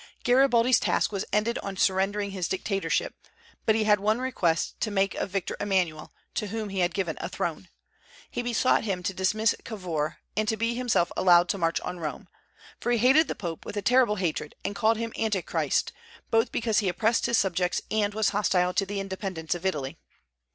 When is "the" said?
13.27-13.35, 18.87-18.99